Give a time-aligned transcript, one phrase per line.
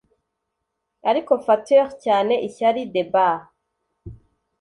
[1.09, 3.41] ariko fateur cyane ishyari debars